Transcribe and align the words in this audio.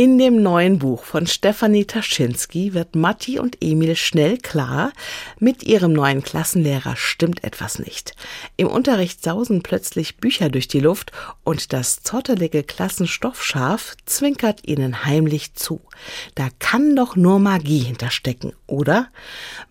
In 0.00 0.16
dem 0.16 0.42
neuen 0.42 0.78
Buch 0.78 1.04
von 1.04 1.26
Stefanie 1.26 1.84
Taschinski 1.84 2.72
wird 2.72 2.96
Matti 2.96 3.38
und 3.38 3.58
Emil 3.60 3.96
schnell 3.96 4.38
klar, 4.38 4.94
mit 5.38 5.62
ihrem 5.62 5.92
neuen 5.92 6.22
Klassenlehrer 6.22 6.96
stimmt 6.96 7.44
etwas 7.44 7.78
nicht. 7.78 8.14
Im 8.56 8.68
Unterricht 8.68 9.22
sausen 9.22 9.62
plötzlich 9.62 10.16
Bücher 10.16 10.48
durch 10.48 10.68
die 10.68 10.80
Luft 10.80 11.12
und 11.44 11.74
das 11.74 12.02
zottelige 12.02 12.62
Klassenstoffschaf 12.62 13.94
zwinkert 14.06 14.66
ihnen 14.66 15.04
heimlich 15.04 15.52
zu. 15.52 15.82
Da 16.34 16.48
kann 16.58 16.96
doch 16.96 17.14
nur 17.14 17.38
Magie 17.38 17.80
hinterstecken, 17.80 18.54
oder? 18.66 19.08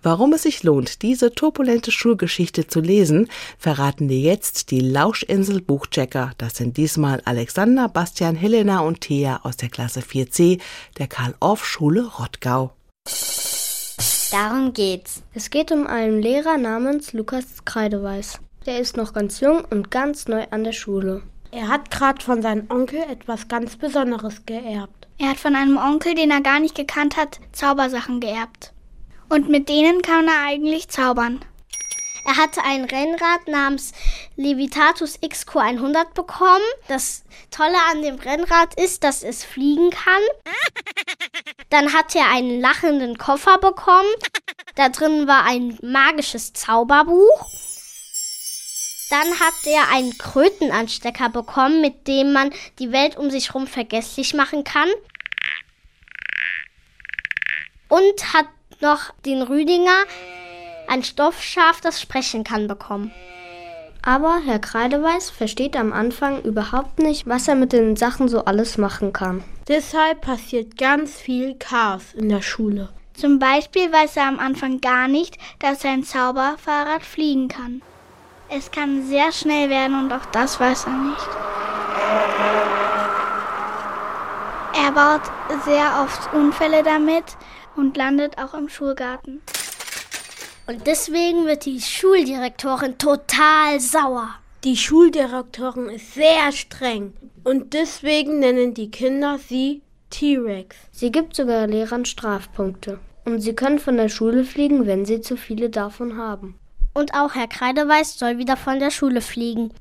Warum 0.04 0.34
es 0.34 0.44
sich 0.44 0.62
lohnt, 0.62 1.02
diese 1.02 1.34
turbulente 1.34 1.92
Schulgeschichte 1.92 2.68
zu 2.68 2.82
lesen, 2.82 3.30
verraten 3.58 4.08
dir 4.08 4.20
jetzt 4.20 4.70
die 4.70 4.82
Lauschinsel 4.82 5.60
Buchchecker. 5.60 6.34
Das 6.38 6.56
sind 6.56 6.78
diesmal 6.78 7.20
Alexander, 7.26 7.90
Bastian, 7.90 8.36
Helena 8.36 8.82
und 8.82 9.02
Thea 9.02 9.40
aus 9.42 9.58
der 9.58 9.70
Klasse 9.70 10.04
4 10.04 10.19
4c 10.26 10.62
der 10.98 11.08
Karl-Orff-Schule 11.08 12.06
Rottgau. 12.20 12.72
Darum 14.32 14.74
geht's. 14.74 15.24
Es 15.34 15.50
geht 15.50 15.72
um 15.72 15.88
einen 15.88 16.22
Lehrer 16.22 16.58
namens 16.58 17.14
Lukas 17.14 17.66
Kreideweiß. 17.66 18.40
Der 18.66 18.80
ist 18.80 18.98
noch 18.98 19.14
ganz 19.14 19.40
jung 19.40 19.64
und 19.70 19.90
ganz 19.90 20.28
neu 20.28 20.46
an 20.52 20.64
der 20.64 20.74
Schule. 20.74 21.24
Er 21.52 21.68
hat 21.68 21.90
gerade 21.90 22.24
von 22.24 22.42
seinem 22.42 22.70
Onkel 22.70 23.00
etwas 23.10 23.48
ganz 23.48 23.76
Besonderes 23.76 24.46
geerbt. 24.46 25.08
Er 25.18 25.30
hat 25.32 25.38
von 25.38 25.56
einem 25.56 25.78
Onkel, 25.78 26.14
den 26.14 26.30
er 26.30 26.42
gar 26.42 26.60
nicht 26.60 26.76
gekannt 26.76 27.18
hat, 27.18 27.40
Zaubersachen 27.52 28.20
geerbt. 28.20 28.74
Und 29.30 29.50
mit 29.50 29.68
denen 29.68 30.02
kann 30.02 30.28
er 30.28 30.46
eigentlich 30.48 30.90
zaubern. 30.90 31.40
Er 32.30 32.38
hatte 32.38 32.64
ein 32.64 32.86
Rennrad 32.86 33.48
namens 33.48 33.92
Levitatus 34.36 35.18
XQ100 35.20 36.14
bekommen. 36.14 36.62
Das 36.88 37.24
Tolle 37.50 37.78
an 37.90 38.04
dem 38.04 38.18
Rennrad 38.18 38.80
ist, 38.80 39.04
dass 39.04 39.24
es 39.24 39.44
fliegen 39.44 39.90
kann. 39.90 40.22
Dann 41.72 41.92
hat 41.92 42.16
er 42.16 42.30
einen 42.30 42.62
lachenden 42.62 43.18
Koffer 43.18 43.58
bekommen. 43.58 44.14
Da 44.76 44.90
drin 44.90 45.28
war 45.28 45.46
ein 45.46 45.80
magisches 45.82 46.54
Zauberbuch. 46.54 47.48
Dann 49.10 49.40
hat 49.40 49.66
er 49.66 49.90
einen 49.92 50.16
Krötenanstecker 50.16 51.30
bekommen, 51.30 51.82
mit 51.82 52.08
dem 52.08 52.32
man 52.32 52.54
die 52.78 52.92
Welt 52.92 53.18
um 53.18 53.32
sich 53.32 53.48
herum 53.48 53.66
vergesslich 53.66 54.36
machen 54.36 54.64
kann. 54.64 54.90
Und 57.88 58.34
hat 58.36 58.46
noch 58.82 59.16
den 59.26 59.42
Rüdinger, 59.42 60.06
ein 60.90 61.04
Stoffschaf, 61.04 61.82
das 61.82 62.02
sprechen 62.02 62.44
kann, 62.44 62.68
bekommen. 62.68 63.12
Aber 64.02 64.40
Herr 64.46 64.60
Kreideweiß 64.60 65.30
versteht 65.30 65.76
am 65.76 65.94
Anfang 65.94 66.42
überhaupt 66.42 67.00
nicht, 67.00 67.28
was 67.28 67.48
er 67.48 67.56
mit 67.56 67.74
den 67.74 67.96
Sachen 67.96 68.30
so 68.30 68.46
alles 68.46 68.78
machen 68.78 69.14
kann. 69.14 69.44
Deshalb 69.68 70.22
passiert 70.22 70.78
ganz 70.78 71.16
viel 71.16 71.56
Chaos 71.56 72.14
in 72.16 72.30
der 72.30 72.42
Schule. 72.42 72.90
Zum 73.14 73.38
Beispiel 73.38 73.92
weiß 73.92 74.16
er 74.16 74.28
am 74.28 74.40
Anfang 74.40 74.80
gar 74.80 75.10
nicht, 75.10 75.38
dass 75.60 75.82
sein 75.82 76.04
Zauberfahrrad 76.04 77.04
fliegen 77.04 77.50
kann. 77.50 77.82
Es 78.48 78.72
kann 78.72 79.06
sehr 79.06 79.32
schnell 79.32 79.70
werden 79.70 80.00
und 80.00 80.14
auch 80.14 80.26
das 80.32 80.60
weiß 80.60 80.86
er 80.86 80.94
nicht. 80.94 81.28
Er 84.82 84.92
baut 84.92 85.22
sehr 85.66 86.02
oft 86.02 86.34
Unfälle 86.34 86.82
damit 86.82 87.26
und 87.76 87.98
landet 87.98 88.38
auch 88.38 88.54
im 88.54 88.70
Schulgarten. 88.70 89.42
Und 90.70 90.86
deswegen 90.86 91.48
wird 91.48 91.66
die 91.66 91.82
Schuldirektorin 91.82 93.00
total 93.00 93.80
sauer. 93.80 94.36
Die 94.64 94.78
Schuldirektorin 94.78 95.90
ist 95.90 96.14
sehr 96.14 96.52
streng. 96.52 97.14
Und 97.44 97.74
deswegen 97.74 98.38
nennen 98.38 98.76
die 98.76 98.92
Kinder 98.92 99.40
sie 99.40 99.82
T-Rex. 100.12 100.78
Sie 100.92 101.12
gibt 101.12 101.36
sogar 101.36 101.66
Lehrern 101.66 102.06
Strafpunkte. 102.06 103.00
Und 103.26 103.42
sie 103.42 103.56
können 103.56 103.80
von 103.80 103.98
der 103.98 104.10
Schule 104.10 104.44
fliegen, 104.44 104.86
wenn 104.86 105.06
sie 105.06 105.22
zu 105.22 105.38
viele 105.38 105.72
davon 105.72 106.18
haben. 106.18 106.60
Und 106.94 107.16
auch 107.16 107.34
Herr 107.34 107.48
Kreideweiß 107.48 108.20
soll 108.20 108.38
wieder 108.38 108.56
von 108.56 108.80
der 108.80 108.92
Schule 108.92 109.22
fliegen. 109.22 109.72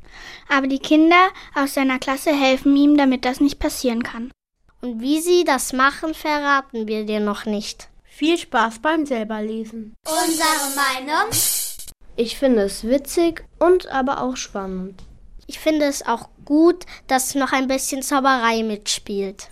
Aber 0.48 0.68
die 0.68 0.78
Kinder 0.78 1.28
aus 1.54 1.74
seiner 1.74 1.98
Klasse 1.98 2.30
helfen 2.32 2.74
ihm, 2.74 2.96
damit 2.96 3.26
das 3.26 3.40
nicht 3.40 3.58
passieren 3.58 4.02
kann. 4.02 4.30
Und 4.80 5.02
wie 5.02 5.20
sie 5.20 5.44
das 5.44 5.74
machen, 5.74 6.14
verraten 6.14 6.88
wir 6.88 7.04
dir 7.04 7.20
noch 7.20 7.44
nicht. 7.44 7.90
Viel 8.18 8.36
Spaß 8.36 8.80
beim 8.80 9.06
selberlesen. 9.06 9.94
Unsere 10.04 10.74
Meinung? 10.74 11.30
Ich 12.16 12.36
finde 12.36 12.62
es 12.62 12.82
witzig 12.82 13.44
und 13.60 13.86
aber 13.92 14.20
auch 14.20 14.36
spannend. 14.36 15.04
Ich 15.46 15.60
finde 15.60 15.86
es 15.86 16.04
auch 16.04 16.28
gut, 16.44 16.84
dass 17.06 17.36
noch 17.36 17.52
ein 17.52 17.68
bisschen 17.68 18.02
Zauberei 18.02 18.64
mitspielt. 18.64 19.50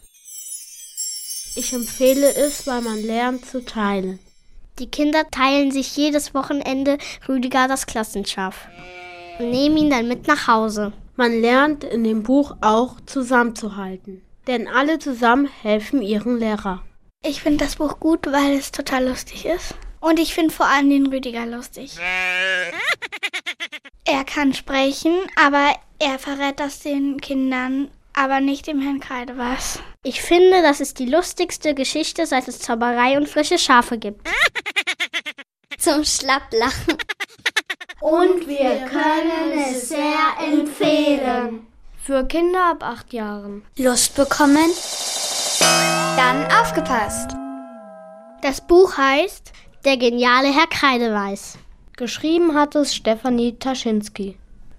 Ich 1.54 1.72
empfehle 1.74 2.34
es, 2.34 2.66
weil 2.66 2.80
man 2.80 3.00
lernt 3.04 3.46
zu 3.46 3.64
teilen. 3.64 4.18
Die 4.80 4.90
Kinder 4.90 5.30
teilen 5.30 5.70
sich 5.70 5.96
jedes 5.96 6.34
Wochenende 6.34 6.98
Rüdiger 7.28 7.68
das 7.68 7.86
Klassenschaf 7.86 8.66
und 9.38 9.48
nehmen 9.48 9.76
ihn 9.76 9.90
dann 9.90 10.08
mit 10.08 10.26
nach 10.26 10.48
Hause. 10.48 10.92
Man 11.14 11.40
lernt 11.40 11.84
in 11.84 12.02
dem 12.02 12.24
Buch 12.24 12.56
auch 12.62 12.96
zusammenzuhalten, 13.06 14.22
denn 14.48 14.66
alle 14.66 14.98
zusammen 14.98 15.48
helfen 15.62 16.02
ihren 16.02 16.40
Lehrer. 16.40 16.82
Ich 17.22 17.42
finde 17.42 17.64
das 17.64 17.76
Buch 17.76 18.00
gut, 18.00 18.26
weil 18.26 18.56
es 18.56 18.72
total 18.72 19.08
lustig 19.08 19.44
ist. 19.46 19.74
Und 20.00 20.18
ich 20.18 20.34
finde 20.34 20.54
vor 20.54 20.66
allem 20.66 20.90
den 20.90 21.06
Rüdiger 21.06 21.46
lustig. 21.46 21.96
er 24.04 24.24
kann 24.24 24.54
sprechen, 24.54 25.14
aber 25.34 25.74
er 25.98 26.18
verrät 26.18 26.60
das 26.60 26.80
den 26.80 27.20
Kindern, 27.20 27.90
aber 28.12 28.40
nicht 28.40 28.66
dem 28.66 28.80
Herrn 28.80 29.00
Kreideweiß. 29.00 29.80
Ich 30.02 30.22
finde, 30.22 30.62
das 30.62 30.80
ist 30.80 30.98
die 30.98 31.06
lustigste 31.06 31.74
Geschichte, 31.74 32.26
seit 32.26 32.46
es 32.48 32.60
Zauberei 32.60 33.16
und 33.16 33.28
frische 33.28 33.58
Schafe 33.58 33.98
gibt. 33.98 34.28
Zum 35.78 36.04
Schlapplachen. 36.04 36.96
Und 38.00 38.46
wir 38.46 38.86
können 38.88 39.58
es 39.58 39.88
sehr 39.88 40.36
empfehlen. 40.40 41.66
Für 42.00 42.24
Kinder 42.24 42.70
ab 42.70 42.84
acht 42.84 43.12
Jahren. 43.12 43.64
Lust 43.76 44.14
bekommen? 44.14 44.70
Dann 46.26 46.44
aufgepasst! 46.50 47.36
Das 48.42 48.60
Buch 48.60 48.98
heißt 48.98 49.52
Der 49.84 49.96
geniale 49.96 50.48
Herr 50.52 50.66
Kreideweiß. 50.66 51.56
Geschrieben 51.96 52.56
hat 52.56 52.74
es 52.74 52.96
Stefanie 52.96 53.56
Taschinski. 53.60 54.36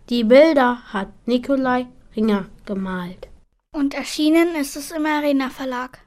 Die 0.09 0.25
Bilder 0.25 0.79
hat 0.91 1.07
Nikolai 1.25 1.85
Ringer 2.17 2.47
gemalt. 2.65 3.29
Und 3.71 3.93
erschienen 3.93 4.55
ist 4.55 4.75
es 4.75 4.91
im 4.91 5.05
Arena 5.05 5.49
Verlag. 5.49 5.99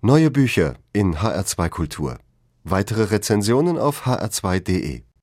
Neue 0.00 0.30
Bücher 0.30 0.76
in 0.94 1.16
HR2 1.16 1.68
Kultur. 1.68 2.18
Weitere 2.64 3.02
Rezensionen 3.10 3.76
auf 3.76 4.06
hr2.de. 4.06 5.02